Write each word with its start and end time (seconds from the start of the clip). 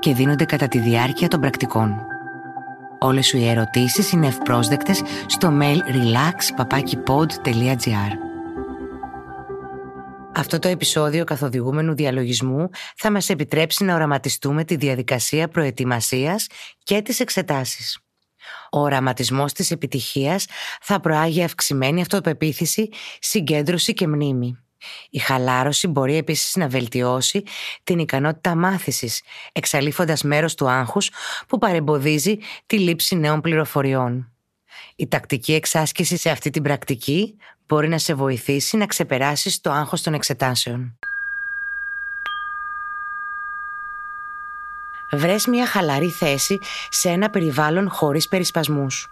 και 0.00 0.14
δίνονται 0.14 0.44
κατά 0.44 0.68
τη 0.68 0.78
διάρκεια 0.78 1.28
των 1.28 1.40
πρακτικών. 1.40 2.06
Όλες 2.98 3.26
σου 3.26 3.36
οι 3.36 3.48
ερωτήσεις 3.48 4.12
είναι 4.12 4.26
ευπρόσδεκτες 4.26 5.02
στο 5.26 5.58
mail 5.60 5.78
relax.papakipod.gr 5.78 8.12
Αυτό 10.34 10.58
το 10.58 10.68
επεισόδιο 10.68 11.24
καθοδηγούμενου 11.24 11.94
διαλογισμού 11.94 12.70
θα 12.96 13.10
μας 13.10 13.28
επιτρέψει 13.28 13.84
να 13.84 13.94
οραματιστούμε 13.94 14.64
τη 14.64 14.76
διαδικασία 14.76 15.48
προετοιμασίας 15.48 16.46
και 16.82 17.02
τις 17.02 17.20
εξετάσεις. 17.20 17.98
Ο 18.70 18.80
οραματισμός 18.80 19.52
της 19.52 19.70
επιτυχίας 19.70 20.46
θα 20.80 21.00
προάγει 21.00 21.42
αυξημένη 21.42 22.00
αυτοπεποίθηση, 22.00 22.88
συγκέντρωση 23.18 23.92
και 23.92 24.06
μνήμη. 24.06 24.58
Η 25.10 25.18
χαλάρωση 25.18 25.86
μπορεί 25.86 26.16
επίσης 26.16 26.56
να 26.56 26.68
βελτιώσει 26.68 27.42
την 27.84 27.98
ικανότητα 27.98 28.54
μάθησης, 28.54 29.22
εξαλείφοντας 29.52 30.22
μέρος 30.22 30.54
του 30.54 30.68
άγχους 30.68 31.10
που 31.48 31.58
παρεμποδίζει 31.58 32.38
τη 32.66 32.78
λήψη 32.78 33.16
νέων 33.16 33.40
πληροφοριών. 33.40 34.32
Η 34.96 35.08
τακτική 35.08 35.52
εξάσκηση 35.52 36.16
σε 36.16 36.30
αυτή 36.30 36.50
την 36.50 36.62
πρακτική 36.62 37.34
μπορεί 37.66 37.88
να 37.88 37.98
σε 37.98 38.14
βοηθήσει 38.14 38.76
να 38.76 38.86
ξεπεράσεις 38.86 39.60
το 39.60 39.70
άγχος 39.70 40.02
των 40.02 40.14
εξετάσεων. 40.14 40.98
Βρες 45.12 45.46
μια 45.46 45.66
χαλαρή 45.66 46.08
θέση 46.08 46.58
σε 46.88 47.08
ένα 47.08 47.30
περιβάλλον 47.30 47.90
χωρίς 47.90 48.28
περισπασμούς. 48.28 49.08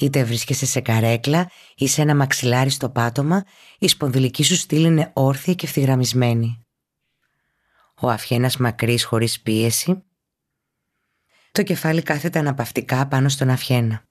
Είτε 0.00 0.24
βρίσκεσαι 0.24 0.66
σε 0.66 0.80
καρέκλα 0.80 1.50
ή 1.76 1.86
σε 1.86 2.02
ένα 2.02 2.14
μαξιλάρι 2.14 2.70
στο 2.70 2.90
πάτωμα, 2.90 3.44
η 3.78 3.88
σπονδυλική 3.88 4.42
σου 4.44 4.56
στήλη 4.56 4.86
είναι 4.86 5.10
όρθια 5.14 5.54
και 5.54 5.66
ευθυγραμμισμένη. 5.66 6.62
Ο 8.00 8.08
αφιένας 8.10 8.56
μακρύς 8.56 9.04
χωρίς 9.04 9.40
πίεση. 9.40 10.02
Το 11.52 11.62
κεφάλι 11.62 12.02
κάθεται 12.02 12.38
αναπαυτικά 12.38 13.08
πάνω 13.08 13.28
στον 13.28 13.50
αφιένα. 13.50 14.02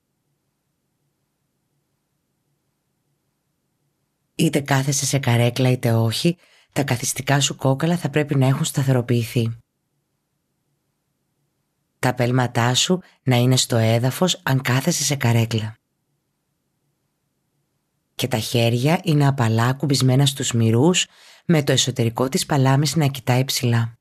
Είτε 4.36 4.60
κάθεσαι 4.60 5.06
σε 5.06 5.20
καρέκλα 5.20 5.72
είτε 5.72 5.94
όχι, 5.94 6.38
τα 6.74 6.84
καθιστικά 6.84 7.40
σου 7.40 7.56
κόκαλα 7.56 7.98
θα 7.98 8.10
πρέπει 8.10 8.36
να 8.36 8.48
έχουν 8.48 8.66
σταθεροποιηθεί. 8.66 9.58
Τα 12.00 12.14
πέλματά 12.14 12.74
σου 12.74 13.00
να 13.24 13.36
είναι 13.36 13.56
στο 13.56 13.76
έδαφος 13.76 14.40
αν 14.44 14.62
κάθεσαι 14.62 15.04
σε 15.04 15.16
καρέκλα. 15.16 15.78
Και 18.16 18.28
τα 18.28 18.38
χέρια 18.38 19.00
είναι 19.04 19.28
απαλά 19.28 19.74
κουμπισμένα 19.74 20.26
στους 20.26 20.52
μυρούς 20.52 21.08
με 21.46 21.64
το 21.64 21.72
εσωτερικό 21.72 22.30
της 22.30 22.46
παλάμης 22.46 22.96
να 22.96 23.08
κοιτάει 23.08 23.46
ψηλά. 23.46 23.98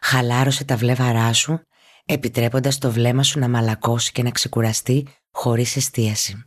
Χαλάρωσε 0.00 0.64
τα 0.64 0.76
βλέμαρά 0.76 1.32
σου 1.32 1.60
επιτρέποντας 2.04 2.78
το 2.78 2.90
βλέμμα 2.90 3.22
σου 3.22 3.38
να 3.38 3.48
μαλακώσει 3.48 4.12
και 4.12 4.22
να 4.22 4.30
ξεκουραστεί 4.30 5.08
χωρίς 5.30 5.76
εστίαση. 5.76 6.44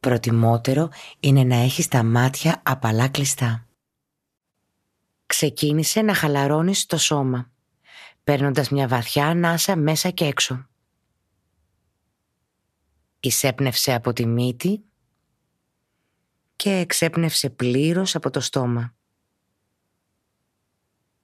Προτιμότερο 0.00 0.88
είναι 1.20 1.44
να 1.44 1.56
έχεις 1.56 1.88
τα 1.88 2.02
μάτια 2.02 2.62
απαλά 2.64 3.08
κλειστά. 3.08 3.66
Ξεκίνησε 5.36 6.02
να 6.02 6.14
χαλαρώνεις 6.14 6.86
το 6.86 6.96
σώμα, 6.98 7.50
παίρνοντας 8.24 8.68
μια 8.68 8.88
βαθιά 8.88 9.26
ανάσα 9.26 9.76
μέσα 9.76 10.10
και 10.10 10.24
έξω. 10.24 10.66
Εισέπνευσε 13.20 13.92
από 13.92 14.12
τη 14.12 14.26
μύτη 14.26 14.84
και 16.56 16.70
εξέπνευσε 16.70 17.50
πλήρως 17.50 18.14
από 18.14 18.30
το 18.30 18.40
στόμα. 18.40 18.94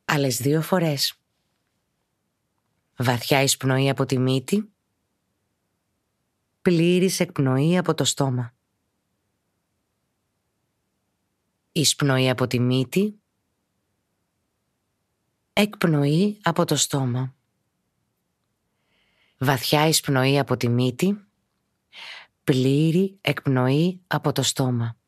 Άλλες 0.04 0.37
δύο 0.37 0.62
φορές. 0.62 1.19
Βαθιά 2.97 3.42
εισπνοή 3.42 3.88
από 3.88 4.04
τη 4.04 4.19
μύτη, 4.19 4.72
πλήρης 6.62 7.21
εκπνοή 7.21 7.78
από 7.78 7.94
το 7.94 8.04
στόμα. 8.04 8.54
Εισπνοή 11.72 12.31
από 12.31 12.47
τη 12.47 12.60
μύτη. 12.60 13.19
Εκπνοή 15.52 16.40
από 16.42 16.64
το 16.64 16.76
στόμα. 16.76 17.34
Βαθιά 19.38 19.86
εισπνοή 19.88 20.38
από 20.38 20.56
τη 20.56 20.68
μύτη. 20.68 21.24
Πλήρη 22.44 23.18
εκπνοή 23.20 24.02
από 24.06 24.32
το 24.32 24.42
στόμα. 24.42 24.99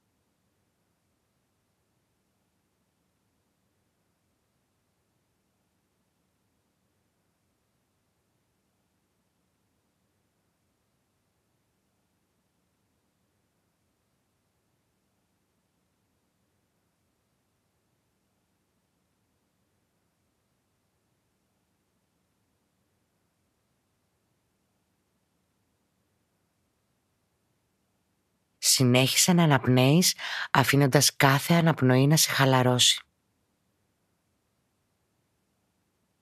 Συνέχισε 28.82 29.32
να 29.32 29.42
αναπνέεις 29.42 30.14
αφήνοντας 30.50 31.16
κάθε 31.16 31.54
αναπνοή 31.54 32.06
να 32.06 32.16
σε 32.16 32.30
χαλαρώσει. 32.30 33.02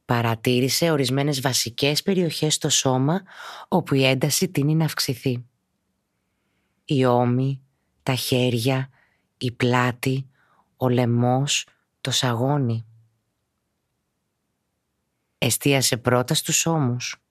Παρατήρησε 0.05 0.91
ορισμένες 0.91 1.41
βασικές 1.41 2.03
περιοχές 2.03 2.55
στο 2.55 2.69
σώμα 2.69 3.23
όπου 3.69 3.95
η 3.95 4.05
ένταση 4.05 4.49
τίνει 4.49 4.75
να 4.75 4.85
αυξηθεί. 4.85 5.45
Η 6.85 7.05
ώμη, 7.05 7.63
τα 8.03 8.15
χέρια, 8.15 8.91
η 9.39 9.53
πλάτη, 9.53 10.31
ο 10.77 10.89
λαιμός, 10.89 11.67
το 12.01 12.11
σαγόνι. 12.11 12.87
Εστίασε 15.39 15.97
πρώτα 15.97 16.35
στους 16.35 16.67
ώμους. 16.67 17.23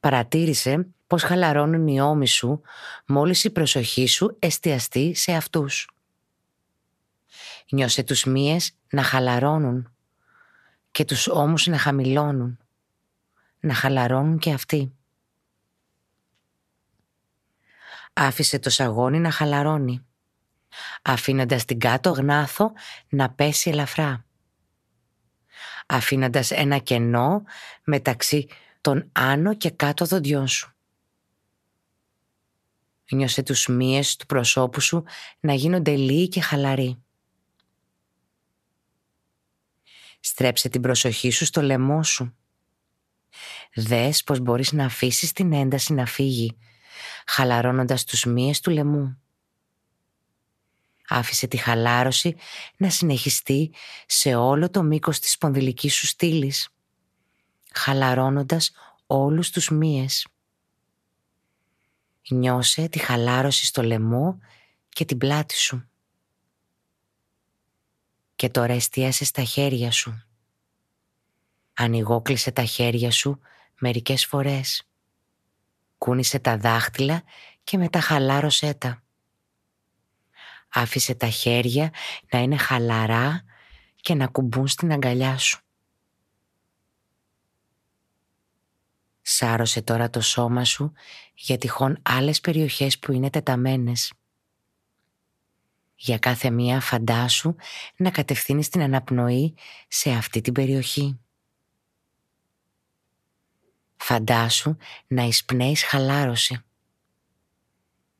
Παρατήρησε 0.00 0.86
πώς 1.06 1.22
χαλαρώνουν 1.22 1.86
οι 1.86 2.00
ώμοι 2.00 2.26
σου 2.26 2.60
μόλις 3.06 3.44
η 3.44 3.50
προσοχή 3.50 4.06
σου 4.06 4.36
εστιαστεί 4.38 5.14
σε 5.14 5.32
αυτούς. 5.32 5.90
Νιώσε 7.70 8.02
τους 8.02 8.24
μύες 8.24 8.72
να 8.90 9.02
χαλαρώνουν 9.02 9.92
και 10.90 11.04
τους 11.04 11.28
ώμους 11.28 11.66
να 11.66 11.78
χαμηλώνουν, 11.78 12.58
να 13.60 13.74
χαλαρώνουν 13.74 14.38
και 14.38 14.52
αυτοί. 14.52 14.92
Άφησε 18.12 18.58
το 18.58 18.70
σαγόνι 18.70 19.18
να 19.18 19.30
χαλαρώνει, 19.30 20.06
αφήνοντας 21.02 21.64
την 21.64 21.78
κάτω 21.78 22.10
γνάθο 22.10 22.72
να 23.08 23.30
πέσει 23.30 23.70
ελαφρά, 23.70 24.24
αφήνοντας 25.86 26.50
ένα 26.50 26.78
κενό 26.78 27.42
μεταξύ 27.84 28.48
των 28.80 29.08
άνω 29.12 29.54
και 29.54 29.70
κάτω 29.70 30.04
δοντιών 30.04 30.48
σου. 30.48 30.74
Νιώσε 33.10 33.42
τους 33.42 33.66
μύες 33.66 34.16
του 34.16 34.26
προσώπου 34.26 34.80
σου 34.80 35.04
να 35.40 35.54
γίνονται 35.54 35.96
λίγοι 35.96 36.28
και 36.28 36.40
χαλαροί. 36.40 37.02
Στρέψε 40.20 40.68
την 40.68 40.80
προσοχή 40.80 41.30
σου 41.30 41.44
στο 41.44 41.62
λαιμό 41.62 42.02
σου. 42.02 42.34
Δες 43.74 44.22
πως 44.22 44.38
μπορείς 44.40 44.72
να 44.72 44.84
αφήσεις 44.84 45.32
την 45.32 45.52
ένταση 45.52 45.92
να 45.92 46.06
φύγει, 46.06 46.56
χαλαρώνοντας 47.26 48.04
τους 48.04 48.24
μύες 48.24 48.60
του 48.60 48.70
λαιμού. 48.70 49.22
Άφησε 51.08 51.46
τη 51.46 51.56
χαλάρωση 51.56 52.36
να 52.76 52.90
συνεχιστεί 52.90 53.72
σε 54.06 54.34
όλο 54.34 54.70
το 54.70 54.82
μήκος 54.82 55.18
της 55.18 55.32
σπονδυλικής 55.32 55.94
σου 55.94 56.06
στήλης, 56.06 56.68
χαλαρώνοντας 57.74 58.70
όλους 59.06 59.50
τους 59.50 59.68
μύες. 59.70 60.26
Νιώσε 62.28 62.88
τη 62.88 62.98
χαλάρωση 62.98 63.66
στο 63.66 63.82
λαιμό 63.82 64.38
και 64.88 65.04
την 65.04 65.18
πλάτη 65.18 65.56
σου. 65.56 65.88
Και 68.36 68.48
τώρα 68.48 68.72
εστίασε 68.72 69.24
στα 69.24 69.42
χέρια 69.42 69.90
σου. 69.90 70.24
Ανοιγόκλεισε 71.74 72.50
τα 72.50 72.64
χέρια 72.64 73.10
σου 73.10 73.40
μερικές 73.80 74.26
φορές. 74.26 74.88
Κούνησε 75.98 76.38
τα 76.38 76.56
δάχτυλα 76.56 77.22
και 77.64 77.78
μετά 77.78 78.00
χαλάρωσέ 78.00 78.74
τα. 78.74 79.02
Άφησε 80.68 81.14
τα 81.14 81.28
χέρια 81.28 81.92
να 82.32 82.38
είναι 82.38 82.56
χαλαρά 82.56 83.44
και 83.96 84.14
να 84.14 84.26
κουμπούν 84.26 84.68
στην 84.68 84.92
αγκαλιά 84.92 85.38
σου. 85.38 85.60
Σάρωσε 89.32 89.82
τώρα 89.82 90.10
το 90.10 90.20
σώμα 90.20 90.64
σου 90.64 90.92
για 91.34 91.58
τυχόν 91.58 91.98
άλλες 92.02 92.40
περιοχές 92.40 92.98
που 92.98 93.12
είναι 93.12 93.30
τεταμένες. 93.30 94.12
Για 95.94 96.18
κάθε 96.18 96.50
μία 96.50 96.80
φαντάσου 96.80 97.54
να 97.96 98.10
κατευθύνεις 98.10 98.68
την 98.68 98.82
αναπνοή 98.82 99.54
σε 99.88 100.10
αυτή 100.10 100.40
την 100.40 100.52
περιοχή. 100.52 101.20
Φαντάσου 103.96 104.76
να 105.06 105.22
εισπνέεις 105.22 105.82
χαλάρωση 105.84 106.64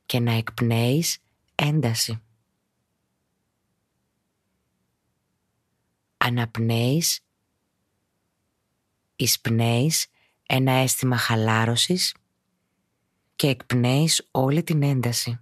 και 0.05 0.19
να 0.19 0.31
εκπνέεις 0.31 1.17
ένταση. 1.55 2.21
Αναπνέεις, 6.17 7.19
εισπνέεις 9.15 10.05
ένα 10.53 10.71
αίσθημα 10.71 11.17
χαλάρωσης 11.17 12.15
και 13.35 13.47
εκπνέεις 13.47 14.27
όλη 14.31 14.63
την 14.63 14.83
ένταση. 14.83 15.39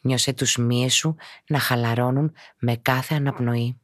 Νιώσε 0.00 0.32
τους 0.32 0.56
μύες 0.56 0.94
σου 0.94 1.16
να 1.46 1.58
χαλαρώνουν 1.58 2.34
με 2.58 2.76
κάθε 2.76 3.14
αναπνοή. 3.14 3.80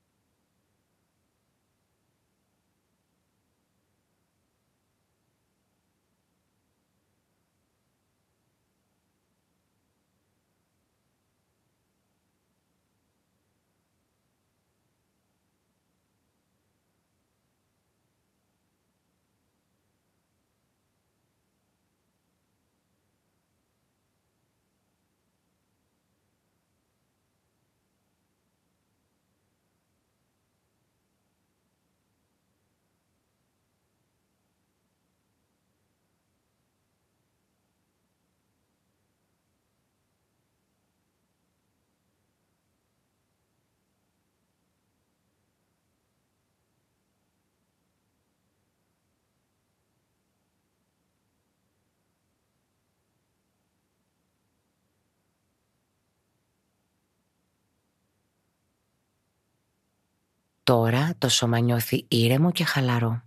Τώρα 60.73 61.15
το 61.19 61.29
σώμα 61.29 61.59
νιώθει 61.59 62.05
ήρεμο 62.09 62.53
και 62.53 62.65
χαλαρό. 62.65 63.23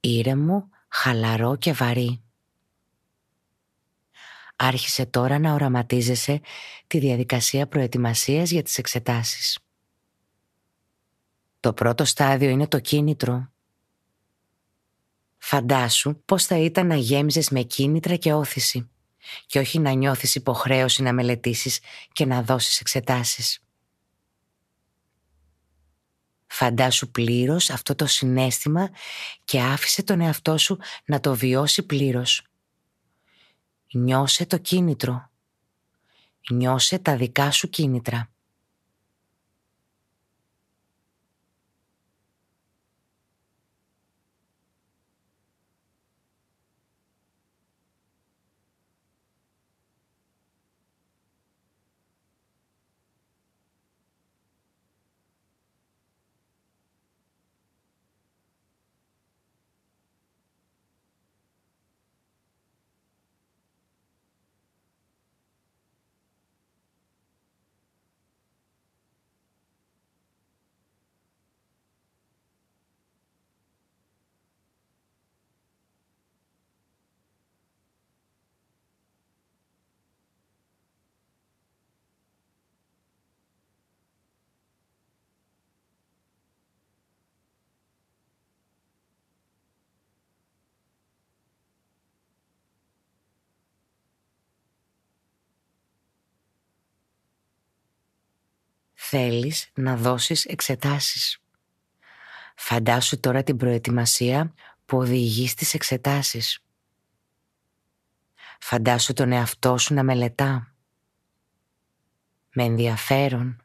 Ήρεμο, 0.00 0.68
χαλαρό 0.88 1.56
και 1.56 1.72
βαρύ. 1.72 2.22
Άρχισε 4.56 5.06
τώρα 5.06 5.38
να 5.38 5.52
οραματίζεσαι 5.52 6.40
τη 6.86 6.98
διαδικασία 6.98 7.66
προετοιμασίας 7.66 8.50
για 8.50 8.62
τις 8.62 8.78
εξετάσεις. 8.78 9.58
Το 11.60 11.72
πρώτο 11.72 12.04
στάδιο 12.04 12.48
είναι 12.48 12.68
το 12.68 12.80
κίνητρο. 12.80 13.52
Φαντάσου 15.38 16.22
πώς 16.24 16.46
θα 16.46 16.56
ήταν 16.56 16.86
να 16.86 16.96
γέμιζες 16.96 17.50
με 17.50 17.62
κίνητρα 17.62 18.16
και 18.16 18.32
όθηση 18.32 18.90
και 19.46 19.58
όχι 19.58 19.78
να 19.78 19.90
νιώθεις 19.90 20.34
υποχρέωση 20.34 21.02
να 21.02 21.12
μελετήσεις 21.12 21.80
και 22.12 22.26
να 22.26 22.42
δώσεις 22.42 22.80
εξετάσεις. 22.80 23.62
Φαντάσου 26.48 27.10
πλήρως 27.10 27.70
αυτό 27.70 27.94
το 27.94 28.06
συνέστημα 28.06 28.90
και 29.44 29.60
άφησε 29.60 30.02
τον 30.02 30.20
εαυτό 30.20 30.58
σου 30.58 30.78
να 31.04 31.20
το 31.20 31.34
βιώσει 31.34 31.82
πλήρως. 31.82 32.42
Νιώσε 33.92 34.46
το 34.46 34.58
κίνητρο. 34.58 35.30
Νιώσε 36.50 36.98
τα 36.98 37.16
δικά 37.16 37.50
σου 37.50 37.68
κίνητρα. 37.68 38.30
Θέλεις 99.10 99.70
να 99.74 99.96
δώσεις 99.96 100.44
εξετάσεις. 100.44 101.42
Φαντάσου 102.56 103.20
τώρα 103.20 103.42
την 103.42 103.56
προετοιμασία 103.56 104.54
που 104.86 104.98
οδηγεί 104.98 105.48
στις 105.48 105.74
εξετάσεις. 105.74 106.64
Φαντάσου 108.60 109.12
τον 109.12 109.32
εαυτό 109.32 109.78
σου 109.78 109.94
να 109.94 110.02
μελετά. 110.02 110.74
Με 112.52 112.64
ενδιαφέρον. 112.64 113.62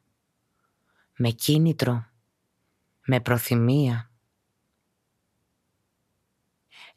Με 1.18 1.30
κίνητρο. 1.30 2.06
Με 3.06 3.20
προθυμία. 3.20 4.12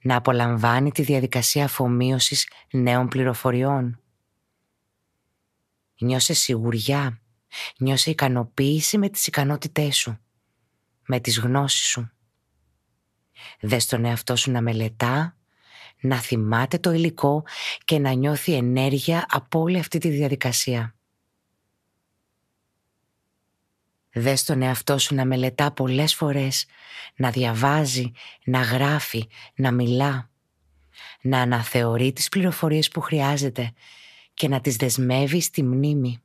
Να 0.02 0.16
απολαμβάνει 0.16 0.90
τη 0.90 1.02
διαδικασία 1.02 1.64
αφομοίωσης 1.64 2.48
νέων 2.72 3.08
πληροφοριών. 3.08 4.00
Νιώσε 5.98 6.32
σιγουριά 6.32 7.20
Νιώσε 7.78 8.10
ικανοποίηση 8.10 8.98
με 8.98 9.08
τις 9.08 9.26
ικανότητές 9.26 9.96
σου, 9.96 10.18
με 11.06 11.20
τις 11.20 11.38
γνώσεις 11.38 11.86
σου. 11.86 12.10
Δες 13.60 13.86
τον 13.86 14.04
εαυτό 14.04 14.36
σου 14.36 14.50
να 14.50 14.60
μελετά, 14.60 15.36
να 16.00 16.16
θυμάται 16.16 16.78
το 16.78 16.92
υλικό 16.92 17.42
και 17.84 17.98
να 17.98 18.10
νιώθει 18.10 18.52
ενέργεια 18.52 19.26
από 19.28 19.60
όλη 19.60 19.78
αυτή 19.78 19.98
τη 19.98 20.08
διαδικασία. 20.08 20.94
Δες 24.12 24.44
τον 24.44 24.62
εαυτό 24.62 24.98
σου 24.98 25.14
να 25.14 25.24
μελετά 25.24 25.72
πολλές 25.72 26.14
φορές, 26.14 26.66
να 27.16 27.30
διαβάζει, 27.30 28.10
να 28.44 28.60
γράφει, 28.60 29.28
να 29.54 29.72
μιλά, 29.72 30.30
να 31.20 31.40
αναθεωρεί 31.40 32.12
τις 32.12 32.28
πληροφορίες 32.28 32.88
που 32.88 33.00
χρειάζεται 33.00 33.72
και 34.34 34.48
να 34.48 34.60
τις 34.60 34.76
δεσμεύει 34.76 35.40
στη 35.40 35.62
μνήμη. 35.62 36.20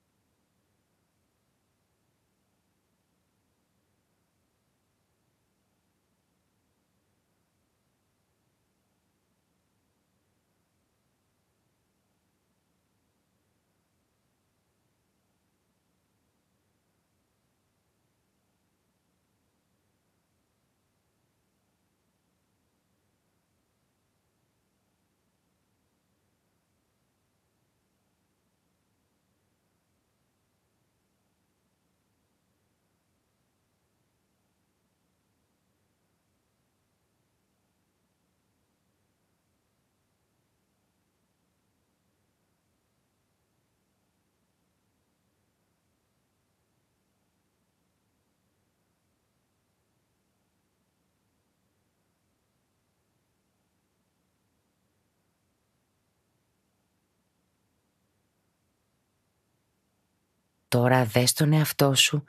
Τώρα 60.71 61.05
δες 61.05 61.33
τον 61.33 61.53
εαυτό 61.53 61.95
σου 61.95 62.23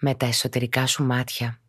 με 0.00 0.14
τα 0.14 0.26
εσωτερικά 0.26 0.86
σου 0.86 1.04
μάτια. 1.04 1.60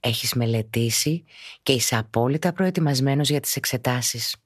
Έχεις 0.00 0.34
μελετήσει 0.34 1.24
και 1.62 1.72
είσαι 1.72 1.96
απόλυτα 1.96 2.52
προετοιμασμένος 2.52 3.28
για 3.28 3.40
τις 3.40 3.56
εξετάσεις. 3.56 4.36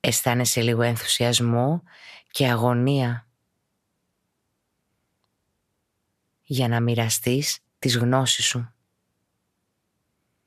Αισθάνεσαι 0.00 0.60
λίγο 0.60 0.82
ενθουσιασμό 0.82 1.82
και 2.30 2.48
αγωνία 2.48 3.28
για 6.42 6.68
να 6.68 6.80
μοιραστείς 6.80 7.58
τις 7.78 7.96
γνώσεις 7.96 8.44
σου. 8.44 8.72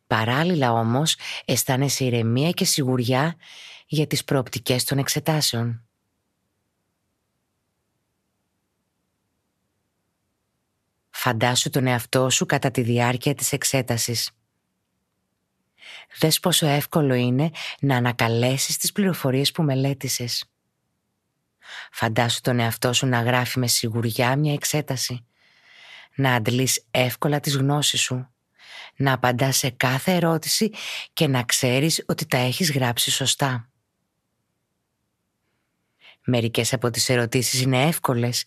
Παράλληλα 0.07 0.71
όμως 0.71 1.15
αισθάνεσαι 1.45 2.05
ηρεμία 2.05 2.51
και 2.51 2.65
σιγουριά 2.65 3.35
για 3.87 4.07
τις 4.07 4.23
προοπτικές 4.23 4.83
των 4.83 4.97
εξετάσεων. 4.97 5.85
Φαντάσου 11.23 11.69
τον 11.69 11.87
εαυτό 11.87 12.29
σου 12.29 12.45
κατά 12.45 12.71
τη 12.71 12.81
διάρκεια 12.81 13.35
της 13.35 13.51
εξέτασης. 13.51 14.31
Δες 16.19 16.39
πόσο 16.39 16.67
εύκολο 16.67 17.13
είναι 17.13 17.51
να 17.79 17.95
ανακαλέσεις 17.95 18.77
τις 18.77 18.91
πληροφορίες 18.91 19.51
που 19.51 19.63
μελέτησες. 19.63 20.45
Φαντάσου 21.91 22.41
τον 22.41 22.59
εαυτό 22.59 22.93
σου 22.93 23.07
να 23.07 23.21
γράφει 23.21 23.59
με 23.59 23.67
σιγουριά 23.67 24.35
μια 24.35 24.53
εξέταση. 24.53 25.25
Να 26.15 26.33
αντλείς 26.33 26.85
εύκολα 26.91 27.39
τις 27.39 27.55
γνώσεις 27.55 28.01
σου. 28.01 28.27
Να 28.95 29.13
απαντάς 29.13 29.57
σε 29.57 29.69
κάθε 29.69 30.15
ερώτηση 30.15 30.71
και 31.13 31.27
να 31.27 31.43
ξέρεις 31.43 32.03
ότι 32.07 32.25
τα 32.25 32.37
έχεις 32.37 32.71
γράψει 32.71 33.11
σωστά. 33.11 33.69
Μερικές 36.25 36.73
από 36.73 36.89
τις 36.89 37.09
ερωτήσεις 37.09 37.61
είναι 37.61 37.83
εύκολες 37.83 38.45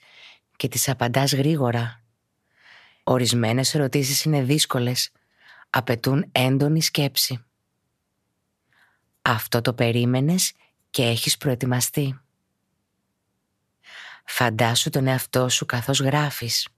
και 0.56 0.68
τις 0.68 0.88
απαντάς 0.88 1.34
γρήγορα. 1.34 2.03
Ορισμένες 3.04 3.74
ερωτήσεις 3.74 4.24
είναι 4.24 4.42
δύσκολες, 4.42 5.10
απαιτούν 5.70 6.28
έντονη 6.32 6.82
σκέψη. 6.82 7.44
Αυτό 9.22 9.60
το 9.60 9.74
περίμενες 9.74 10.52
και 10.90 11.02
έχεις 11.02 11.36
προετοιμαστεί. 11.36 12.20
Φαντάσου 14.24 14.90
τον 14.90 15.06
εαυτό 15.06 15.48
σου 15.48 15.66
καθώς 15.66 16.00
γράφεις, 16.00 16.68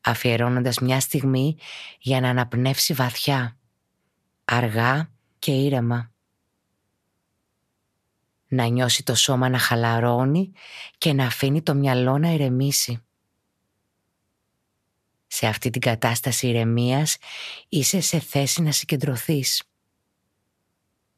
αφιερώνοντας 0.00 0.78
μια 0.78 1.00
στιγμή 1.00 1.56
για 1.98 2.20
να 2.20 2.28
αναπνεύσει 2.28 2.92
βαθιά, 2.92 3.56
αργά 4.44 5.10
και 5.38 5.52
ήρεμα. 5.52 6.12
Να 8.46 8.64
νιώσει 8.64 9.02
το 9.02 9.14
σώμα 9.14 9.48
να 9.48 9.58
χαλαρώνει 9.58 10.52
και 10.98 11.12
να 11.12 11.26
αφήνει 11.26 11.62
το 11.62 11.74
μυαλό 11.74 12.18
να 12.18 12.28
ηρεμήσει. 12.28 13.04
Σε 15.32 15.46
αυτή 15.46 15.70
την 15.70 15.80
κατάσταση 15.80 16.48
ηρεμίας 16.48 17.16
είσαι 17.68 18.00
σε 18.00 18.18
θέση 18.20 18.62
να 18.62 18.72
συγκεντρωθείς 18.72 19.62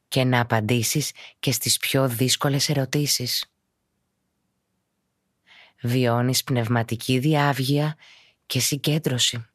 και 0.09 0.25
να 0.25 0.41
απαντήσεις 0.41 1.13
και 1.39 1.53
στις 1.53 1.79
πιο 1.79 2.09
δύσκολες 2.09 2.69
ερωτήσεις. 2.69 3.45
Βιώνεις 5.83 6.45
πνευματική 6.45 7.19
διάβγεια 7.19 7.97
και 8.47 8.61
συγκέντρωση. 8.61 9.47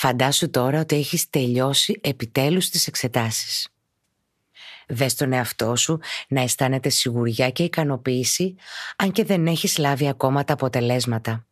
Φαντάσου 0.00 0.50
τώρα 0.50 0.80
ότι 0.80 0.96
έχεις 0.96 1.30
τελειώσει 1.30 2.00
επιτέλους 2.02 2.68
τις 2.68 2.86
εξετάσεις. 2.86 3.68
Δες 4.88 5.14
τον 5.14 5.32
εαυτό 5.32 5.76
σου 5.76 5.98
να 6.28 6.40
αισθάνεται 6.40 6.88
σιγουριά 6.88 7.50
και 7.50 7.62
ικανοποίηση, 7.62 8.54
αν 8.96 9.12
και 9.12 9.24
δεν 9.24 9.46
έχεις 9.46 9.78
λάβει 9.78 10.08
ακόμα 10.08 10.44
τα 10.44 10.52
αποτελέσματα. 10.52 11.46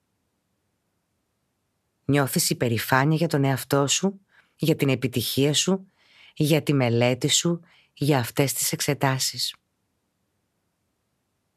Νιώθεις 2.04 2.50
υπερηφάνεια 2.50 3.16
για 3.16 3.28
τον 3.28 3.44
εαυτό 3.44 3.86
σου, 3.86 4.20
για 4.56 4.76
την 4.76 4.88
επιτυχία 4.88 5.54
σου, 5.54 5.90
για 6.34 6.62
τη 6.62 6.72
μελέτη 6.72 7.28
σου, 7.28 7.60
για 7.94 8.18
αυτές 8.18 8.52
τις 8.52 8.72
εξετάσεις. 8.72 9.54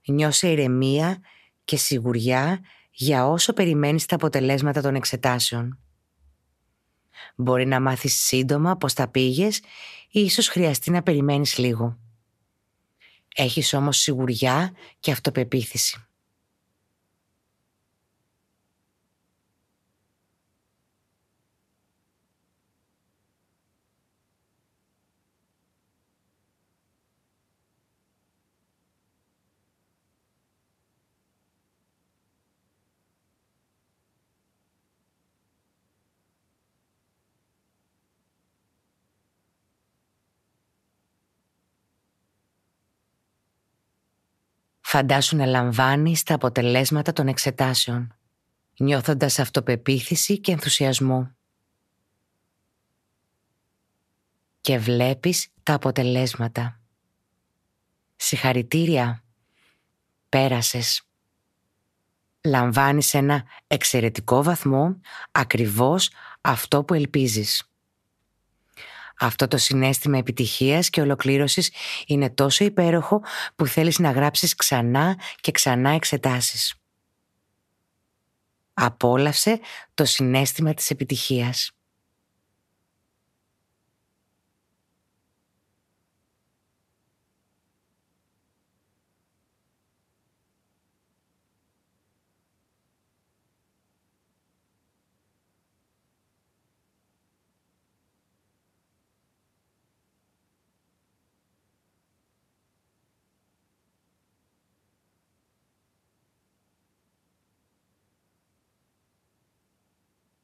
Νιώσε 0.06 0.52
ηρεμία 0.52 1.20
και 1.66 1.78
σιγουριά 1.78 2.60
για 2.92 3.28
όσο 3.28 3.54
περιμένεις 3.54 4.06
τα 4.06 4.16
αποτελέσματα 4.16 4.82
των 4.82 4.96
εξετάσεων. 4.96 5.80
Μπορεί 7.36 7.66
να 7.66 7.80
μάθεις 7.80 8.14
σύντομα 8.14 8.78
πώς 8.78 8.94
τα 8.94 9.08
πήγες 9.08 9.58
ή 10.12 10.20
ίσως 10.20 10.48
χρειαστεί 10.48 10.92
να 10.92 11.04
περιμένεις 11.04 11.58
λίγο. 11.58 11.98
Έχεις 13.36 13.74
όμως 13.74 13.98
σιγουριά 13.98 14.74
και 15.00 15.12
αυτοπεποίθηση. 15.12 16.04
Φαντάσου 44.92 45.36
να 45.36 45.46
λαμβάνεις 45.46 46.24
τα 46.24 46.34
αποτελέσματα 46.34 47.14
των 47.14 47.28
εξετάσεων, 47.28 48.16
νιώθοντας 48.78 49.40
αυτοπεποίθηση 49.40 50.40
και 50.40 50.52
ενθουσιασμό. 50.52 51.32
Και 54.62 54.78
βλέπεις 54.78 55.48
τα 55.64 55.74
αποτελέσματα. 55.74 56.80
Συγχαρητήρια. 58.16 59.24
Πέρασες. 60.30 61.02
Λαμβάνεις 62.44 63.14
ένα 63.14 63.44
εξαιρετικό 63.68 64.44
βαθμό, 64.44 65.00
ακριβώς 65.32 66.12
αυτό 66.42 66.84
που 66.84 66.94
ελπίζεις. 66.94 67.69
Αυτό 69.20 69.48
το 69.48 69.58
συνέστημα 69.58 70.18
επιτυχίας 70.18 70.90
και 70.90 71.02
ολοκλήρωσης 71.02 71.72
είναι 72.06 72.30
τόσο 72.30 72.64
υπέροχο 72.64 73.22
που 73.56 73.66
θέλεις 73.66 74.00
να 74.00 74.12
γράψεις 74.12 74.56
ξανά 74.56 75.20
και 75.42 75.52
ξανά 75.52 75.90
εξετάσεις. 75.90 76.74
Απόλαυσε 78.74 79.60
το 79.94 80.06
συνέστημα 80.06 80.74
της 80.74 80.90
επιτυχίας. 80.90 81.72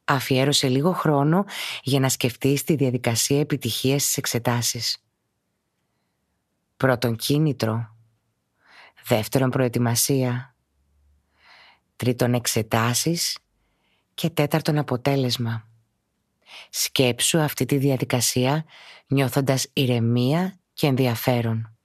Αφιέρωσε 0.06 0.68
λίγο 0.68 0.92
χρόνο 0.92 1.44
για 1.82 2.00
να 2.00 2.08
σκεφτείς 2.08 2.64
τη 2.64 2.74
διαδικασία 2.74 3.40
επιτυχίας 3.40 4.02
στις 4.02 4.16
εξετάσεις. 4.16 5.04
Πρώτον 6.76 7.16
κίνητρο. 7.16 7.96
Δεύτερον 9.06 9.50
προετοιμασία. 9.50 10.54
Τρίτον 11.96 12.34
εξετάσεις. 12.34 13.38
Και 14.14 14.30
τέταρτον 14.30 14.78
αποτέλεσμα. 14.78 15.68
Σκέψου 16.70 17.38
αυτή 17.38 17.64
τη 17.64 17.76
διαδικασία 17.76 18.64
νιώθοντας 19.06 19.66
ηρεμία 19.72 20.58
και 20.72 20.86
ενδιαφέρον. 20.86 21.75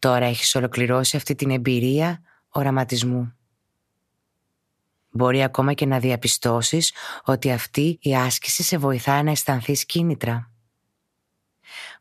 Τώρα 0.00 0.24
έχεις 0.24 0.54
ολοκληρώσει 0.54 1.16
αυτή 1.16 1.34
την 1.34 1.50
εμπειρία 1.50 2.22
οραματισμού. 2.48 3.34
Μπορεί 5.10 5.42
ακόμα 5.42 5.72
και 5.72 5.86
να 5.86 5.98
διαπιστώσεις 5.98 6.92
ότι 7.24 7.50
αυτή 7.50 7.98
η 8.00 8.16
άσκηση 8.16 8.62
σε 8.62 8.78
βοηθάει 8.78 9.22
να 9.22 9.30
αισθανθείς 9.30 9.86
κίνητρα. 9.86 10.50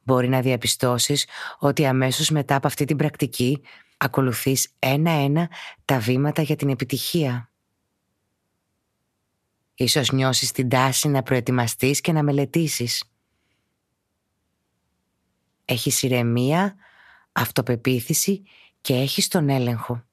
Μπορεί 0.03 0.29
να 0.29 0.41
διαπιστώσεις 0.41 1.27
ότι 1.59 1.85
αμέσως 1.85 2.29
μετά 2.29 2.55
από 2.55 2.67
αυτή 2.67 2.85
την 2.85 2.97
πρακτική 2.97 3.61
ακολουθείς 3.97 4.73
ένα-ένα 4.79 5.49
τα 5.85 5.99
βήματα 5.99 6.41
για 6.41 6.55
την 6.55 6.69
επιτυχία. 6.69 7.51
Ίσως 9.73 10.11
νιώσεις 10.11 10.51
την 10.51 10.69
τάση 10.69 11.07
να 11.07 11.23
προετοιμαστείς 11.23 12.01
και 12.01 12.11
να 12.11 12.23
μελετήσεις. 12.23 13.03
Έχεις 15.65 16.03
ηρεμία 16.03 16.75
αυτοπεποίθηση 17.31 18.43
και 18.81 18.93
έχεις 18.93 19.27
τον 19.27 19.49
έλεγχο. 19.49 20.08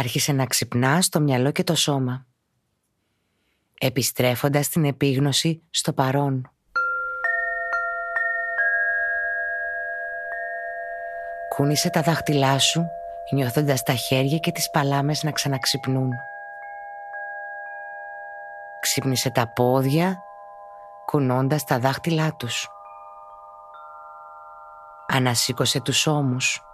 Άρχισε 0.00 0.32
να 0.32 0.46
ξυπνά 0.46 1.02
στο 1.02 1.20
μυαλό 1.20 1.50
και 1.50 1.64
το 1.64 1.74
σώμα, 1.74 2.26
επιστρέφοντας 3.80 4.68
την 4.68 4.84
επίγνωση 4.84 5.62
στο 5.70 5.92
παρόν. 5.92 6.50
Κούνησε 11.48 11.90
τα 11.90 12.02
δάχτυλά 12.02 12.58
σου, 12.58 12.86
νιώθοντας 13.32 13.82
τα 13.82 13.92
χέρια 13.94 14.38
και 14.38 14.52
τις 14.52 14.70
παλάμες 14.70 15.22
να 15.22 15.30
ξαναξυπνούν. 15.30 16.10
Ξύπνησε 18.80 19.30
τα 19.30 19.48
πόδια, 19.48 20.22
κουνώντας 21.04 21.64
τα 21.64 21.78
δάχτυλά 21.78 22.34
τους. 22.36 22.68
Ανασήκωσε 25.08 25.80
τους 25.80 26.06
ώμους 26.06 26.69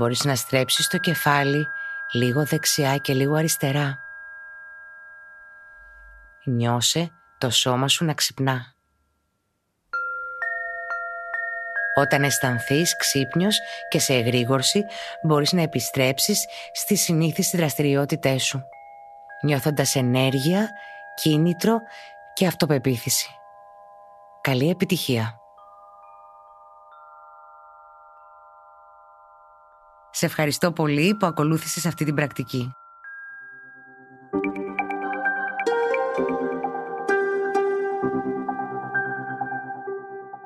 Μπορείς 0.00 0.24
να 0.24 0.34
στρέψεις 0.34 0.88
το 0.88 0.98
κεφάλι 0.98 1.66
λίγο 2.12 2.44
δεξιά 2.44 2.96
και 2.96 3.12
λίγο 3.12 3.34
αριστερά. 3.34 3.98
Νιώσε 6.44 7.10
το 7.38 7.50
σώμα 7.50 7.88
σου 7.88 8.04
να 8.04 8.14
ξυπνά. 8.14 8.74
Όταν 11.94 12.22
αισθανθείς 12.22 12.96
ξύπνιος 12.96 13.58
και 13.88 13.98
σε 13.98 14.14
εγρήγορση, 14.14 14.84
μπορείς 15.22 15.52
να 15.52 15.62
επιστρέψεις 15.62 16.46
στις 16.72 17.02
συνήθεις 17.02 17.50
δραστηριότητές 17.54 18.42
σου, 18.42 18.62
νιώθοντας 19.42 19.94
ενέργεια, 19.94 20.70
κίνητρο 21.14 21.80
και 22.32 22.46
αυτοπεποίθηση. 22.46 23.28
Καλή 24.40 24.70
επιτυχία! 24.70 25.39
Σε 30.20 30.26
ευχαριστώ 30.26 30.72
πολύ 30.72 31.14
που 31.14 31.26
ακολούθησες 31.26 31.86
αυτή 31.86 32.04
την 32.04 32.14
πρακτική. 32.14 32.72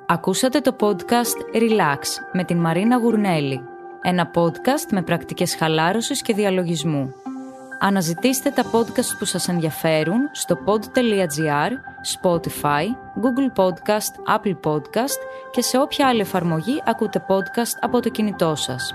Ακούσατε 0.06 0.60
το 0.60 0.76
podcast 0.80 1.56
Relax 1.56 1.98
με 2.32 2.44
την 2.44 2.56
Μαρίνα 2.56 2.96
Γουρνέλη. 2.96 3.60
Ένα 4.02 4.30
podcast 4.34 4.90
με 4.90 5.02
πρακτικές 5.02 5.56
χαλάρωσης 5.56 6.22
και 6.22 6.34
διαλογισμού. 6.34 7.12
Αναζητήστε 7.80 8.50
τα 8.50 8.64
podcast 8.72 9.18
που 9.18 9.24
σας 9.24 9.48
ενδιαφέρουν 9.48 10.20
στο 10.32 10.56
pod.gr, 10.66 11.70
Spotify, 12.20 12.84
Google 13.22 13.64
Podcast, 13.64 14.38
Apple 14.38 14.56
Podcast 14.70 15.18
και 15.50 15.62
σε 15.62 15.78
όποια 15.78 16.08
άλλη 16.08 16.20
εφαρμογή 16.20 16.82
ακούτε 16.87 17.24
podcast 17.28 17.78
από 17.80 18.00
το 18.00 18.08
κινητό 18.08 18.54
σας. 18.54 18.94